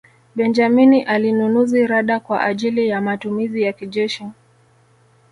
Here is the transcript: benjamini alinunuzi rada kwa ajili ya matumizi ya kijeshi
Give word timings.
benjamini 0.35 1.03
alinunuzi 1.03 1.87
rada 1.87 2.19
kwa 2.19 2.41
ajili 2.41 2.87
ya 2.89 3.01
matumizi 3.01 3.61
ya 3.61 3.73
kijeshi 3.73 4.27